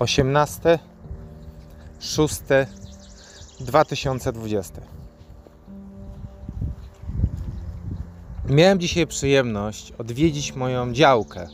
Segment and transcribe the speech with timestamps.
[0.00, 0.78] 18
[2.00, 2.40] 6
[3.60, 4.80] 2020
[8.48, 11.48] Miałem dzisiaj przyjemność odwiedzić moją działkę,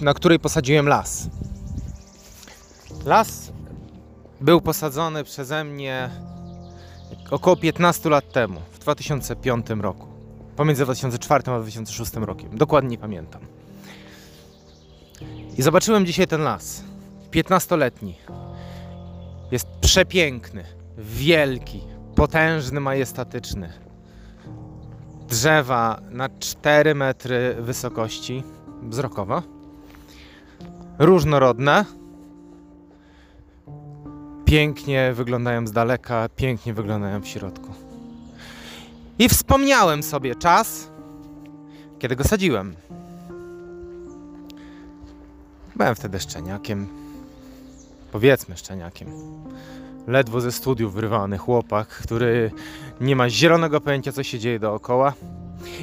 [0.00, 1.28] na której posadziłem las.
[3.04, 3.52] Las
[4.40, 6.10] był posadzony przeze mnie
[7.30, 10.06] około 15 lat temu, w 2005 roku.
[10.56, 12.58] Pomiędzy 2004 a 2006 rokiem.
[12.58, 13.57] Dokładnie nie pamiętam.
[15.58, 16.82] I zobaczyłem dzisiaj ten las.
[17.30, 18.14] 15-letni.
[19.50, 20.64] Jest przepiękny,
[20.98, 21.80] wielki,
[22.14, 23.72] potężny, majestatyczny.
[25.28, 28.42] Drzewa na 4 metry wysokości
[28.82, 29.42] wzrokowo.
[30.98, 31.84] Różnorodne.
[34.44, 37.74] Pięknie wyglądają z daleka, pięknie wyglądają w środku.
[39.18, 40.90] I wspomniałem sobie czas,
[41.98, 42.76] kiedy go sadziłem.
[45.78, 46.86] Byłem wtedy szczeniakiem.
[48.12, 49.08] Powiedzmy szczeniakiem.
[50.06, 52.50] Ledwo ze studiów wyrwany chłopak, który
[53.00, 55.12] nie ma zielonego pojęcia, co się dzieje dookoła.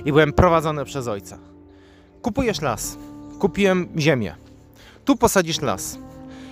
[0.06, 1.38] I byłem prowadzony przez ojca.
[2.22, 2.98] Kupujesz las.
[3.40, 4.36] Kupiłem ziemię.
[5.06, 5.98] Tu posadzisz las.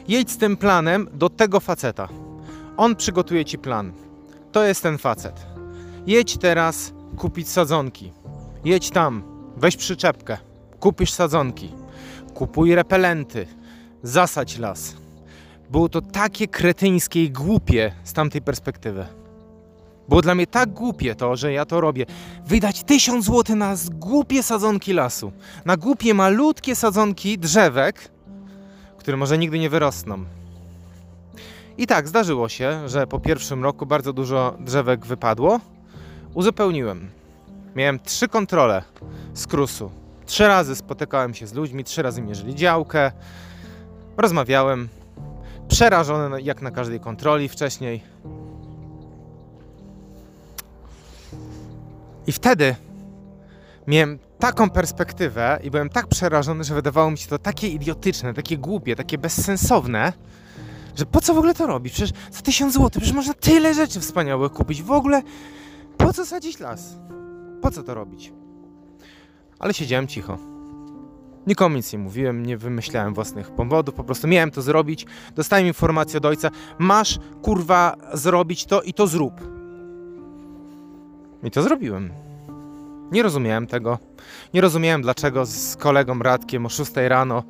[0.07, 2.09] Jedź z tym planem do tego faceta.
[2.77, 3.93] On przygotuje ci plan.
[4.51, 5.45] To jest ten facet.
[6.07, 8.11] Jedź teraz kupić sadzonki.
[8.65, 9.23] Jedź tam,
[9.57, 10.37] weź przyczepkę,
[10.79, 11.82] kupisz sadzonki
[12.33, 13.47] kupuj repelenty,
[14.03, 14.95] zasadź las.
[15.69, 19.05] Było to takie kretyńskie i głupie z tamtej perspektywy.
[20.09, 22.05] Było dla mnie tak głupie to, że ja to robię.
[22.45, 25.31] Wydać tysiąc złotych na głupie sadzonki lasu,
[25.65, 28.11] na głupie, malutkie sadzonki drzewek,
[28.97, 30.25] które może nigdy nie wyrosną.
[31.77, 35.59] I tak, zdarzyło się, że po pierwszym roku bardzo dużo drzewek wypadło.
[36.33, 37.09] Uzupełniłem.
[37.75, 38.83] Miałem trzy kontrole
[39.33, 40.02] z krusu.
[40.33, 43.11] Trzy razy spotykałem się z ludźmi, trzy razy mierzyli działkę,
[44.17, 44.89] rozmawiałem,
[45.67, 48.03] przerażony jak na każdej kontroli wcześniej.
[52.27, 52.75] I wtedy
[53.87, 58.57] miałem taką perspektywę i byłem tak przerażony, że wydawało mi się to takie idiotyczne, takie
[58.57, 60.13] głupie, takie bezsensowne,
[60.95, 61.93] że po co w ogóle to robić?
[61.93, 64.83] Przecież za tysiąc złotych, przecież można tyle rzeczy wspaniałych kupić.
[64.83, 65.21] W ogóle
[65.97, 66.95] po co sadzić las?
[67.61, 68.42] Po co to robić?
[69.63, 70.37] Ale siedziałem cicho.
[71.47, 75.05] Nikomu nic nie mówiłem, nie wymyślałem własnych powodów, po prostu miałem to zrobić.
[75.35, 79.33] Dostałem informację od ojca: masz kurwa zrobić to i to zrób.
[81.43, 82.09] I to zrobiłem.
[83.11, 83.99] Nie rozumiałem tego.
[84.53, 87.43] Nie rozumiałem, dlaczego z kolegą Radkiem o 6 rano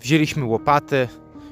[0.00, 1.08] wzięliśmy łopaty,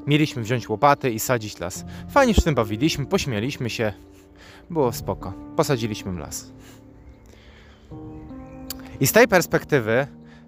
[0.07, 1.85] mieliśmy wziąć łopaty i sadzić las.
[2.11, 3.93] Fajnie przy tym bawiliśmy, pośmialiśmy się.
[4.71, 5.33] Było spoko.
[5.57, 6.53] Posadziliśmy las.
[9.01, 10.07] I z tej perspektywy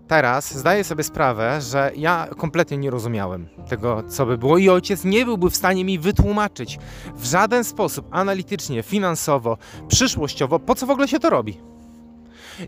[0.09, 5.05] teraz zdaję sobie sprawę, że ja kompletnie nie rozumiałem tego, co by było, i ojciec
[5.05, 6.79] nie byłby w stanie mi wytłumaczyć
[7.15, 9.59] w żaden sposób analitycznie, finansowo,
[9.89, 11.61] przyszłościowo, po co w ogóle się to robi.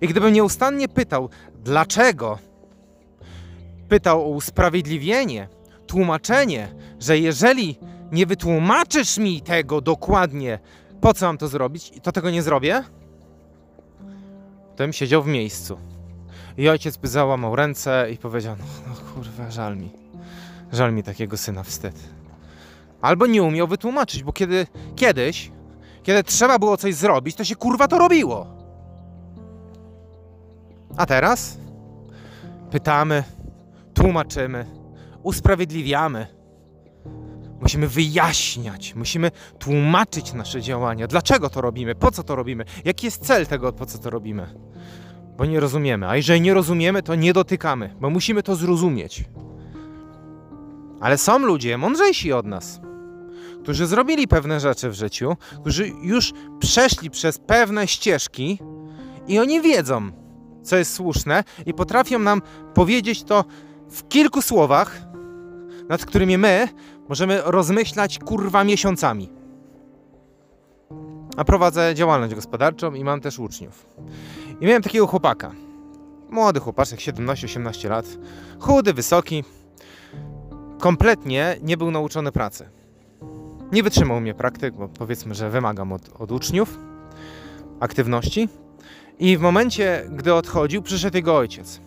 [0.01, 1.29] I gdybym nieustannie pytał,
[1.65, 2.39] dlaczego,
[3.89, 5.49] pytał o usprawiedliwienie,
[5.87, 6.69] tłumaczenie,
[7.01, 7.79] że jeżeli
[8.13, 10.59] nie wytłumaczysz mi tego dokładnie,
[11.01, 12.85] po co mam to zrobić, to tego nie zrobię,
[14.81, 15.79] tym siedział w miejscu.
[16.59, 19.91] I ojciec by załamał ręce i powiedział: No, no kurwa, żal mi.
[20.73, 21.95] Żal mi takiego syna, wstyd.
[23.01, 25.51] Albo nie umiał wytłumaczyć, bo kiedy kiedyś,
[26.03, 28.47] kiedy trzeba było coś zrobić, to się kurwa to robiło.
[30.97, 31.59] A teraz
[32.71, 33.25] pytamy,
[33.95, 34.67] tłumaczymy,
[35.23, 36.41] usprawiedliwiamy
[37.61, 41.07] Musimy wyjaśniać, musimy tłumaczyć nasze działania.
[41.07, 41.95] Dlaczego to robimy?
[41.95, 42.65] Po co to robimy?
[42.85, 44.55] Jaki jest cel tego, po co to robimy?
[45.41, 46.09] Bo nie rozumiemy.
[46.09, 49.25] A jeżeli nie rozumiemy, to nie dotykamy, bo musimy to zrozumieć.
[51.01, 52.81] Ale są ludzie mądrzejsi od nas,
[53.63, 58.59] którzy zrobili pewne rzeczy w życiu, którzy już przeszli przez pewne ścieżki
[59.29, 60.13] i oni wiedzą,
[60.63, 62.43] co jest słuszne i potrafią nam
[62.75, 63.45] powiedzieć to
[63.91, 65.01] w kilku słowach,
[65.89, 66.69] nad którymi my
[67.09, 69.31] możemy rozmyślać kurwa miesiącami.
[71.37, 73.87] A prowadzę działalność gospodarczą i mam też uczniów.
[74.61, 75.53] I miałem takiego chłopaka.
[76.31, 78.07] Młody chłopaczek, 17-18 lat.
[78.59, 79.45] Chudy, wysoki.
[80.79, 82.69] Kompletnie nie był nauczony pracy.
[83.73, 86.79] Nie wytrzymał mnie praktyk, bo powiedzmy, że wymagam od, od uczniów
[87.81, 88.49] aktywności.
[89.19, 91.81] I w momencie, gdy odchodził, przyszedł jego ojciec.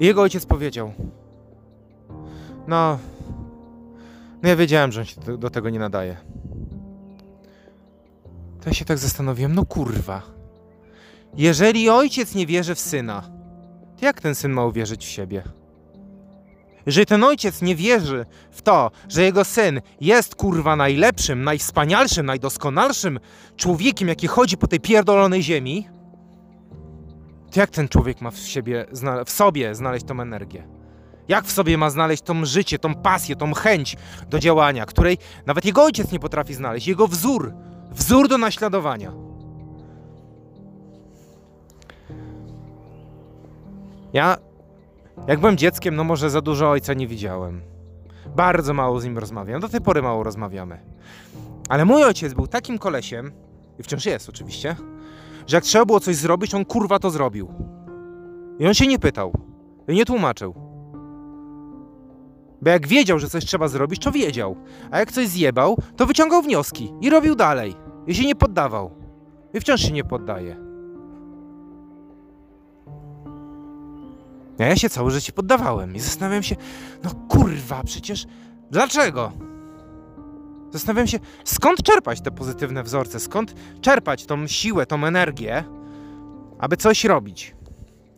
[0.00, 0.92] I jego ojciec powiedział:
[2.66, 2.98] No,
[4.42, 6.16] no ja wiedziałem, że on się do tego nie nadaje.
[8.60, 10.37] To ja się tak zastanowiłem, no kurwa.
[11.36, 13.22] Jeżeli ojciec nie wierzy w syna,
[13.98, 15.42] to jak ten syn ma uwierzyć w siebie?
[16.86, 23.18] Jeżeli ten ojciec nie wierzy w to, że jego syn jest kurwa najlepszym, najwspanialszym, najdoskonalszym
[23.56, 25.88] człowiekiem, jaki chodzi po tej pierdolonej ziemi,
[27.50, 28.86] to jak ten człowiek ma w, siebie,
[29.26, 30.68] w sobie znaleźć tą energię?
[31.28, 33.96] Jak w sobie ma znaleźć tą życie, tą pasję, tą chęć
[34.28, 37.52] do działania, której nawet jego ojciec nie potrafi znaleźć, jego wzór,
[37.90, 39.27] wzór do naśladowania?
[44.12, 44.36] Ja,
[45.26, 47.62] jak byłem dzieckiem, no może za dużo ojca nie widziałem.
[48.36, 49.60] Bardzo mało z nim rozmawiam.
[49.60, 50.80] Do tej pory mało rozmawiamy.
[51.68, 53.32] Ale mój ojciec był takim kolesiem,
[53.78, 54.76] i wciąż jest oczywiście,
[55.46, 57.48] że jak trzeba było coś zrobić, on kurwa to zrobił.
[58.58, 59.32] I on się nie pytał.
[59.88, 60.54] I nie tłumaczył.
[62.62, 64.56] Bo jak wiedział, że coś trzeba zrobić, to wiedział.
[64.90, 67.74] A jak coś zjebał, to wyciągał wnioski i robił dalej.
[68.06, 68.90] I się nie poddawał.
[69.54, 70.67] I wciąż się nie poddaje.
[74.58, 76.56] A ja się całe życie poddawałem i zastanawiam się,
[77.04, 78.26] no kurwa, przecież
[78.70, 79.32] dlaczego?
[80.72, 85.64] Zastanawiam się, skąd czerpać te pozytywne wzorce, skąd czerpać tą siłę, tą energię,
[86.58, 87.56] aby coś robić,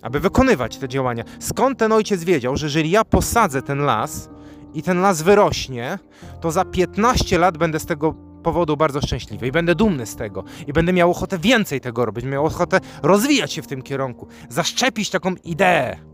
[0.03, 1.25] aby wykonywać te działania.
[1.39, 4.31] Skąd ten ojciec wiedział, że jeżeli ja posadzę ten las
[4.75, 5.99] i ten las wyrośnie,
[6.41, 10.45] to za 15 lat będę z tego powodu bardzo szczęśliwy i będę dumny z tego
[10.67, 15.11] i będę miał ochotę więcej tego robić, miał ochotę rozwijać się w tym kierunku, zaszczepić
[15.11, 16.10] taką ideę,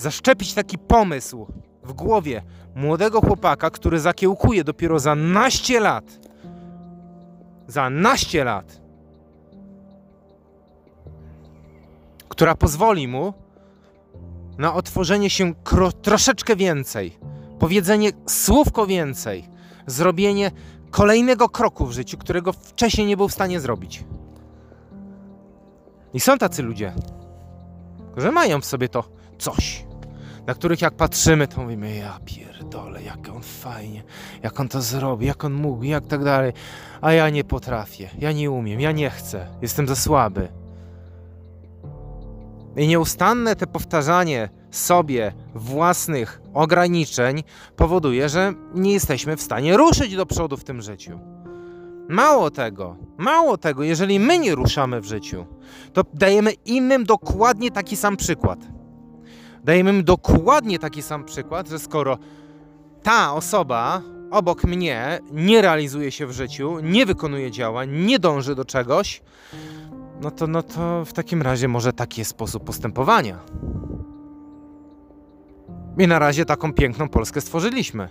[0.00, 1.46] zaszczepić taki pomysł
[1.84, 2.42] w głowie
[2.74, 6.04] młodego chłopaka, który zakiełkuje dopiero za naście lat.
[7.66, 8.80] Za naście lat.
[12.28, 13.34] Która pozwoli mu
[14.58, 15.54] na otworzenie się
[16.02, 17.18] troszeczkę więcej,
[17.58, 19.48] powiedzenie słówko więcej,
[19.86, 20.50] zrobienie
[20.90, 24.04] kolejnego kroku w życiu, którego wcześniej nie był w stanie zrobić.
[26.14, 26.92] I są tacy ludzie,
[28.16, 29.04] że mają w sobie to
[29.38, 29.89] coś
[30.46, 34.02] na których jak patrzymy, to mówimy, ja pierdolę, jak on fajnie,
[34.42, 36.52] jak on to zrobi, jak on mógł, jak tak dalej.
[37.00, 40.48] A ja nie potrafię, ja nie umiem, ja nie chcę, jestem za słaby.
[42.76, 47.42] I nieustanne te powtarzanie sobie własnych ograniczeń
[47.76, 51.20] powoduje, że nie jesteśmy w stanie ruszyć do przodu w tym życiu.
[52.08, 55.46] Mało tego, mało tego, jeżeli my nie ruszamy w życiu,
[55.92, 58.79] to dajemy innym dokładnie taki sam przykład.
[59.64, 62.18] Dajemy im dokładnie taki sam przykład, że skoro
[63.02, 68.64] ta osoba obok mnie nie realizuje się w życiu, nie wykonuje działań, nie dąży do
[68.64, 69.22] czegoś,
[70.20, 73.38] no to, no to w takim razie może taki jest sposób postępowania.
[75.98, 78.08] I na razie taką piękną Polskę stworzyliśmy,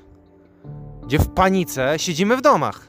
[1.04, 2.89] gdzie w panice siedzimy w domach.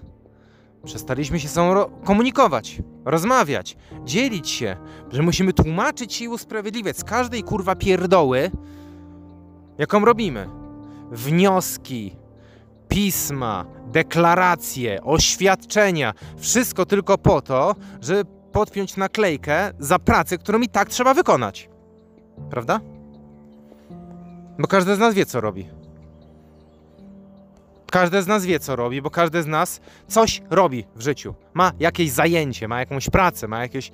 [0.85, 4.77] Przestaliśmy się sobą komunikować, rozmawiać, dzielić się,
[5.11, 8.51] że musimy tłumaczyć się i usprawiedliwiać z każdej kurwa pierdoły,
[9.79, 10.49] jaką robimy.
[11.11, 12.17] Wnioski,
[12.89, 20.89] pisma, deklaracje, oświadczenia, wszystko tylko po to, żeby podpiąć naklejkę za pracę, którą i tak
[20.89, 21.69] trzeba wykonać.
[22.51, 22.81] Prawda?
[24.59, 25.80] Bo każdy z nas wie, co robi.
[27.91, 31.35] Każdy z nas wie, co robi, bo każdy z nas coś robi w życiu.
[31.55, 33.91] Ma jakieś zajęcie, ma jakąś pracę, ma jakieś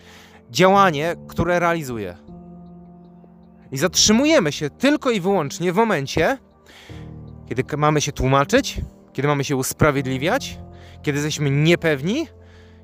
[0.50, 2.16] działanie, które realizuje.
[3.72, 6.38] I zatrzymujemy się tylko i wyłącznie w momencie,
[7.48, 8.80] kiedy mamy się tłumaczyć,
[9.12, 10.58] kiedy mamy się usprawiedliwiać,
[11.02, 12.26] kiedy jesteśmy niepewni,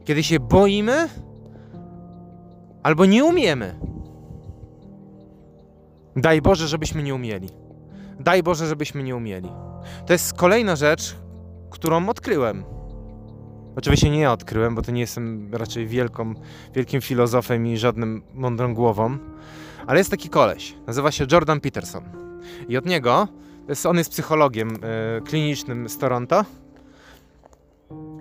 [0.04, 1.08] kiedy się boimy
[2.82, 3.78] albo nie umiemy.
[6.16, 7.48] Daj Boże, żebyśmy nie umieli.
[8.20, 9.48] Daj Boże, żebyśmy nie umieli.
[10.06, 11.16] To jest kolejna rzecz,
[11.70, 12.64] którą odkryłem.
[13.76, 16.34] Oczywiście nie ja odkryłem, bo to nie jestem raczej wielką,
[16.74, 19.18] wielkim filozofem i żadnym mądrą głową,
[19.86, 22.04] ale jest taki koleś, nazywa się Jordan Peterson.
[22.68, 23.28] I od niego,
[23.84, 26.44] on jest psychologiem y, klinicznym z Toronto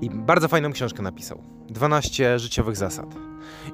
[0.02, 1.44] i bardzo fajną książkę napisał.
[1.70, 3.16] 12 życiowych zasad.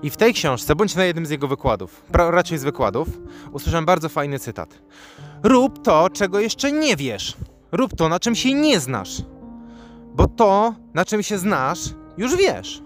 [0.01, 3.07] I w tej książce, bądź na jednym z jego wykładów, raczej z wykładów,
[3.51, 4.81] usłyszałem bardzo fajny cytat.
[5.43, 7.37] Rób to, czego jeszcze nie wiesz.
[7.71, 9.21] Rób to, na czym się nie znasz.
[10.15, 11.79] Bo to, na czym się znasz,
[12.17, 12.81] już wiesz.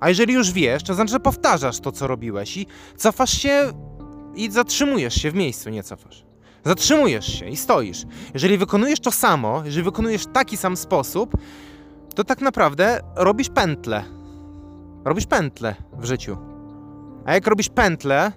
[0.00, 3.72] A jeżeli już wiesz, to znaczy, że powtarzasz to, co robiłeś i cofasz się
[4.34, 6.24] i zatrzymujesz się w miejscu, nie cofasz.
[6.64, 8.04] Zatrzymujesz się i stoisz.
[8.34, 11.36] Jeżeli wykonujesz to samo, jeżeli wykonujesz taki sam sposób,
[12.14, 14.04] to tak naprawdę robisz pętlę.
[15.04, 16.36] Robisz pętlę w życiu.
[17.24, 18.32] A jak robisz pętlę,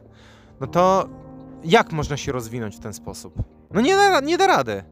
[0.61, 1.09] no to
[1.63, 3.33] jak można się rozwinąć w ten sposób?
[3.73, 4.83] No nie da, nie da rady.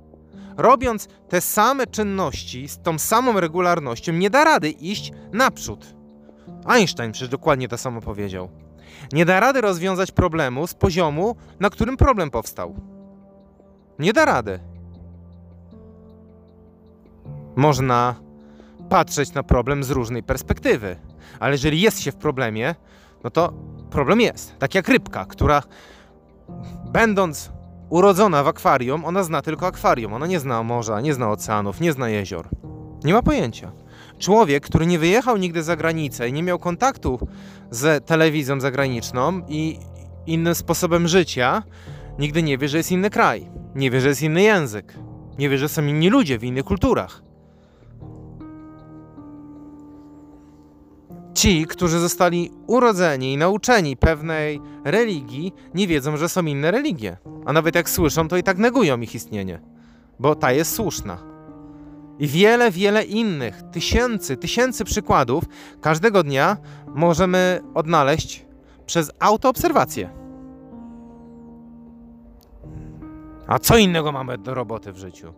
[0.58, 5.96] Robiąc te same czynności z tą samą regularnością, nie da rady iść naprzód.
[6.66, 8.50] Einstein przecież dokładnie to samo powiedział.
[9.14, 12.76] Nie da rady rozwiązać problemu z poziomu, na którym problem powstał.
[14.00, 14.60] Nie da rady.
[17.56, 18.16] można
[18.90, 20.96] patrzeć na problem z różnej perspektywy.
[21.40, 22.76] Ale jeżeli jest się w problemie,
[23.24, 23.54] no to
[23.90, 24.60] problem jest.
[24.60, 25.64] Tak jak rybka, która
[26.86, 27.52] będąc
[27.92, 30.14] urodzona w akwarium, ona zna tylko akwarium.
[30.14, 32.48] Ona nie zna morza, nie zna oceanów, nie zna jezior.
[33.04, 33.72] Nie ma pojęcia.
[34.20, 37.28] Człowiek, który nie wyjechał nigdy za granicę i nie miał kontaktu
[37.72, 39.80] z telewizją zagraniczną i
[40.28, 41.64] innym sposobem życia,
[42.20, 43.50] nigdy nie wie, że jest inny kraj.
[43.76, 44.94] Nie wie, że jest inny język.
[45.40, 47.22] Nie wie, że są inni ludzie w innych kulturach.
[51.34, 57.18] Ci, którzy zostali urodzeni i nauczeni pewnej religii, nie wiedzą, że są inne religie.
[57.46, 59.62] A nawet jak słyszą, to i tak negują ich istnienie,
[60.20, 61.18] bo ta jest słuszna.
[62.20, 65.44] I wiele, wiele innych, tysięcy, tysięcy przykładów
[65.82, 66.58] każdego dnia
[66.88, 68.46] możemy odnaleźć
[68.86, 70.10] przez autoobserwację.
[73.48, 75.34] A co innego mamy do roboty w życiu?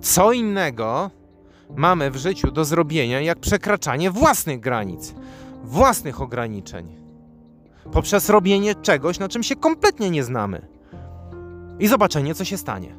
[0.00, 1.10] Co innego
[1.76, 5.14] mamy w życiu do zrobienia, jak przekraczanie własnych granic,
[5.64, 6.96] własnych ograniczeń,
[7.92, 10.68] poprzez robienie czegoś, na czym się kompletnie nie znamy
[11.78, 12.96] i zobaczenie, co się stanie.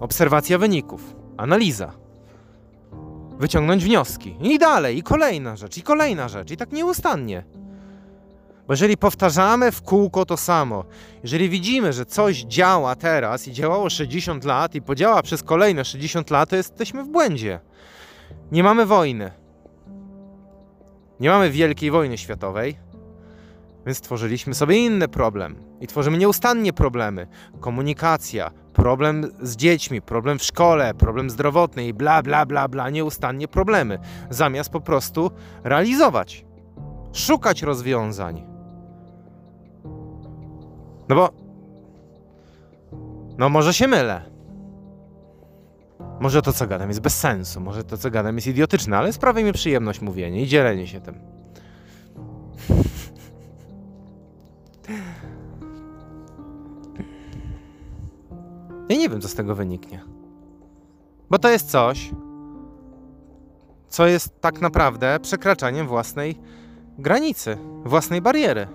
[0.00, 1.92] Obserwacja wyników, analiza,
[3.38, 7.44] wyciągnąć wnioski i dalej, i kolejna rzecz, i kolejna rzecz, i tak nieustannie.
[8.66, 10.84] Bo jeżeli powtarzamy w kółko to samo,
[11.22, 16.30] jeżeli widzimy, że coś działa teraz i działało 60 lat i podziała przez kolejne 60
[16.30, 17.60] lat, to jesteśmy w błędzie.
[18.52, 19.30] Nie mamy wojny.
[21.20, 22.76] Nie mamy wielkiej wojny światowej,
[23.86, 27.26] więc stworzyliśmy sobie inny problem i tworzymy nieustannie problemy.
[27.60, 33.48] Komunikacja, problem z dziećmi, problem w szkole, problem zdrowotny i bla, bla, bla, bla, nieustannie
[33.48, 33.98] problemy,
[34.30, 35.30] zamiast po prostu
[35.64, 36.44] realizować,
[37.12, 38.55] szukać rozwiązań.
[41.08, 41.30] No bo.
[43.38, 44.22] No, może się mylę.
[46.20, 47.60] Może to, co gadam, jest bez sensu.
[47.60, 51.14] Może to, co gadam, jest idiotyczne, ale sprawia mi przyjemność mówienie i dzielenie się tym.
[58.88, 60.04] Ja nie wiem, co z tego wyniknie.
[61.30, 62.10] Bo to jest coś,
[63.88, 66.38] co jest tak naprawdę przekraczaniem własnej
[66.98, 68.66] granicy, własnej bariery.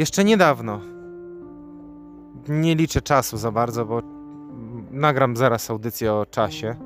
[0.00, 0.80] Jeszcze niedawno.
[2.48, 4.02] Nie liczę czasu za bardzo, bo
[4.90, 6.76] nagram zaraz audycję o czasie.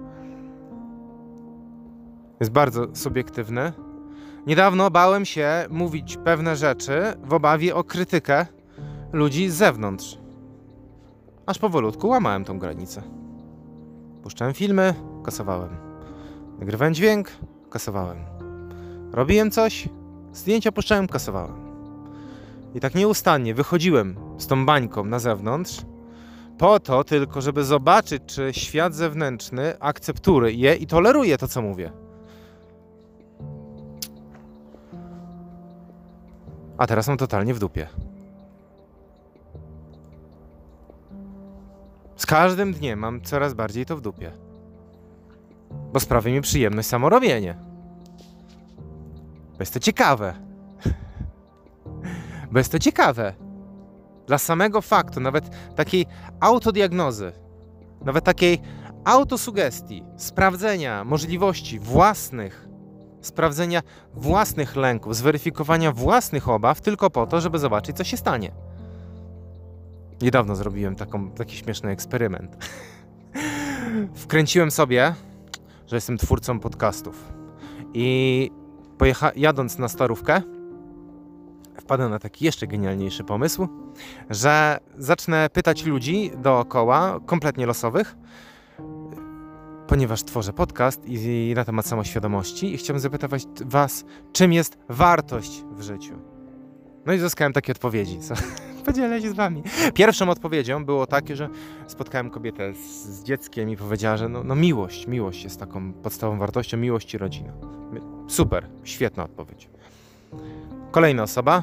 [2.40, 3.72] Jest bardzo subiektywny.
[4.46, 8.46] Niedawno bałem się mówić pewne rzeczy w obawie o krytykę
[9.12, 10.18] ludzi z zewnątrz.
[11.46, 13.02] Aż powolutku łamałem tą granicę.
[14.22, 14.94] Puszczałem filmy,
[15.24, 15.76] kasowałem.
[16.58, 17.30] Nagrywałem dźwięk,
[17.70, 18.18] kasowałem.
[19.12, 19.88] Robiłem coś,
[20.32, 21.63] zdjęcia puszczałem, kasowałem.
[22.74, 25.82] I tak nieustannie wychodziłem z tą bańką na zewnątrz,
[26.58, 31.92] po to tylko, żeby zobaczyć, czy świat zewnętrzny akceptuje je i toleruje to, co mówię.
[36.78, 37.88] A teraz mam totalnie w dupie.
[42.16, 44.32] Z każdym dniem mam coraz bardziej to w dupie.
[45.92, 47.56] Bo sprawia mi przyjemność samorobienie.
[49.52, 50.43] Bo jest to ciekawe.
[52.54, 53.34] Bo jest to ciekawe.
[54.26, 56.06] Dla samego faktu, nawet takiej
[56.40, 57.32] autodiagnozy,
[58.04, 58.60] nawet takiej
[59.04, 62.68] autosugestii, sprawdzenia możliwości własnych,
[63.20, 63.82] sprawdzenia
[64.12, 68.52] własnych lęków, zweryfikowania własnych obaw, tylko po to, żeby zobaczyć, co się stanie.
[70.22, 72.56] Niedawno zrobiłem taką, taki śmieszny eksperyment.
[74.14, 75.14] Wkręciłem sobie,
[75.86, 77.32] że jestem twórcą podcastów.
[77.94, 78.50] I
[78.98, 80.42] pojecha- jadąc na starówkę,
[81.84, 83.68] wpadłem na taki jeszcze genialniejszy pomysł,
[84.30, 88.16] że zacznę pytać ludzi dookoła, kompletnie losowych,
[89.86, 95.82] ponieważ tworzę podcast i, na temat samoświadomości i chciałbym zapytać Was, czym jest wartość w
[95.82, 96.14] życiu.
[97.06, 98.34] No i zyskałem takie odpowiedzi, co
[98.86, 99.62] podzielę się z Wami.
[99.94, 101.48] Pierwszą odpowiedzią było takie, że
[101.86, 106.38] spotkałem kobietę z, z dzieckiem i powiedziała, że no, no miłość, miłość jest taką podstawową
[106.38, 107.52] wartością, miłość i rodzina.
[108.28, 109.68] Super, świetna odpowiedź.
[110.94, 111.62] Kolejna osoba.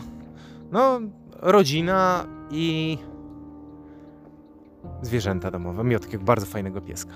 [0.72, 1.00] No,
[1.40, 2.98] rodzina i
[5.02, 5.84] zwierzęta domowe.
[5.84, 7.14] Miał takiego bardzo fajnego pieska.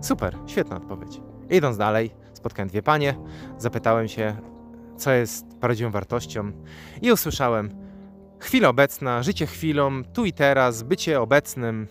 [0.00, 1.20] Super, świetna odpowiedź.
[1.50, 3.18] Idąc dalej, spotkałem dwie panie,
[3.58, 4.36] zapytałem się,
[4.96, 6.52] co jest prawdziwą wartością
[7.02, 7.70] i usłyszałem
[8.38, 11.86] chwila obecna, życie chwilą, tu i teraz, bycie obecnym.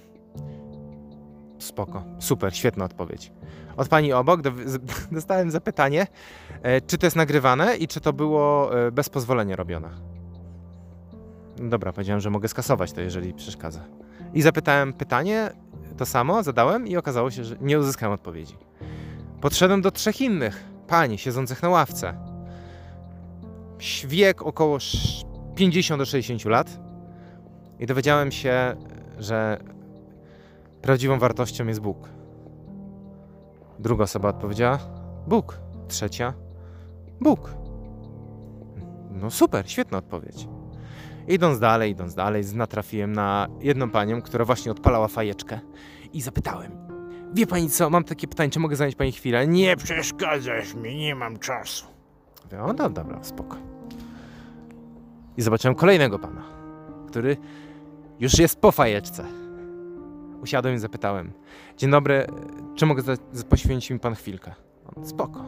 [1.63, 3.31] Spoko, super, świetna odpowiedź.
[3.77, 4.41] Od pani obok
[5.11, 6.07] dostałem zapytanie,
[6.61, 9.89] e, czy to jest nagrywane i czy to było e, bez pozwolenia robione.
[11.57, 13.79] Dobra, powiedziałem, że mogę skasować to, jeżeli przeszkadza.
[14.33, 15.51] I zapytałem pytanie,
[15.97, 18.57] to samo zadałem i okazało się, że nie uzyskałem odpowiedzi.
[19.41, 22.13] Podszedłem do trzech innych pań siedzących na ławce.
[24.05, 24.77] Wiek około
[25.55, 26.79] 50 do 60 lat.
[27.79, 28.75] I dowiedziałem się,
[29.19, 29.59] że
[30.83, 32.09] prawdziwą wartością jest Bóg.
[33.79, 34.79] Druga osoba odpowiedziała:
[35.27, 35.59] Bóg.
[35.87, 36.33] Trzecia:
[37.21, 37.55] Bóg.
[39.11, 40.47] No super, świetna odpowiedź.
[41.27, 45.59] Idąc dalej, idąc dalej, natrafiłem na jedną panią, która właśnie odpalała fajeczkę
[46.13, 46.71] i zapytałem:
[47.33, 49.47] Wie pani co, mam takie pytanie, czy mogę zająć pani chwilę?
[49.47, 51.85] Nie przeszkadzasz mi, nie mam czasu.
[52.43, 53.57] Mówię, o, no dobra, spoko.
[55.37, 56.43] I zobaczyłem kolejnego pana,
[57.07, 57.37] który
[58.19, 59.42] już jest po fajeczce.
[60.43, 61.31] Usiadłem i zapytałem:
[61.77, 62.27] Dzień dobry,
[62.75, 63.03] czy mogę
[63.49, 64.51] poświęcić mi pan chwilkę?
[65.03, 65.45] Spoko.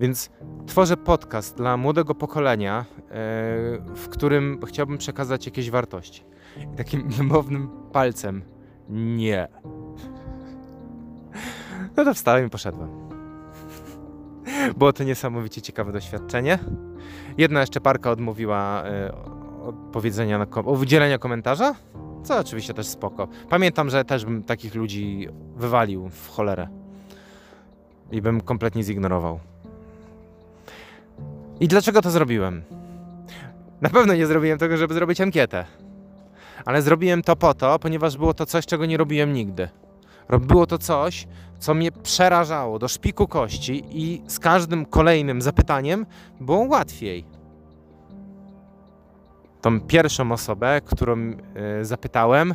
[0.00, 0.30] Więc
[0.66, 2.84] tworzę podcast dla młodego pokolenia, e,
[3.94, 6.24] w którym chciałbym przekazać jakieś wartości.
[6.74, 8.42] I takim wymownym palcem
[8.88, 9.48] nie.
[11.96, 12.88] No to wstałem i poszedłem.
[14.78, 16.58] Było to niesamowicie ciekawe doświadczenie.
[17.38, 19.12] Jedna jeszcze parka odmówiła e,
[19.62, 21.74] odpowiedzenia na kom- udzielenia komentarza,
[22.22, 23.28] co oczywiście też spoko.
[23.48, 26.68] Pamiętam, że też bym takich ludzi wywalił w cholerę.
[28.12, 29.40] I bym kompletnie zignorował.
[31.60, 32.62] I dlaczego to zrobiłem?
[33.80, 35.64] Na pewno nie zrobiłem tego, żeby zrobić ankietę.
[36.64, 39.68] Ale zrobiłem to po to, ponieważ było to coś, czego nie robiłem nigdy.
[40.40, 41.26] Było to coś,
[41.58, 46.06] co mnie przerażało do szpiku kości i z każdym kolejnym zapytaniem
[46.40, 47.39] było łatwiej.
[49.60, 52.54] Tą pierwszą osobę, którą e, zapytałem,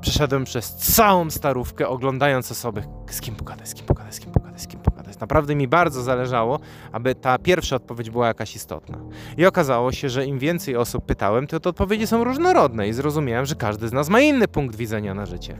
[0.00, 4.62] przeszedłem przez całą starówkę, oglądając osoby, z kim pogadać, z kim pogadać, z kim pogadać,
[4.62, 5.18] z kim pogadać.
[5.20, 6.58] Naprawdę mi bardzo zależało,
[6.92, 8.98] aby ta pierwsza odpowiedź była jakaś istotna.
[9.36, 13.46] I okazało się, że im więcej osób pytałem, to te odpowiedzi są różnorodne i zrozumiałem,
[13.46, 15.58] że każdy z nas ma inny punkt widzenia na życie.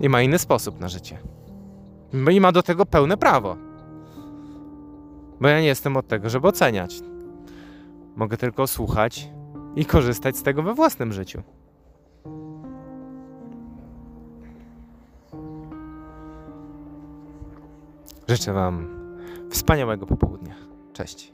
[0.00, 1.18] I ma inny sposób na życie.
[2.32, 3.56] I ma do tego pełne prawo.
[5.40, 7.02] Bo ja nie jestem od tego, żeby oceniać.
[8.16, 9.30] Mogę tylko słuchać
[9.76, 11.42] i korzystać z tego we własnym życiu.
[18.28, 18.88] Życzę Wam
[19.50, 20.54] wspaniałego popołudnia.
[20.92, 21.32] Cześć.